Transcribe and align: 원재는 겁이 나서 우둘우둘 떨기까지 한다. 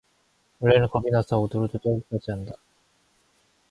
원재는 0.61 0.87
겁이 0.87 1.11
나서 1.11 1.37
우둘우둘 1.39 1.79
떨기까지 1.79 2.31
한다. 2.31 2.55